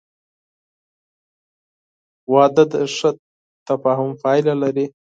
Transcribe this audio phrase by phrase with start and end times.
[2.33, 3.09] •واده د ښه
[3.67, 4.85] تفاهم پایله لري.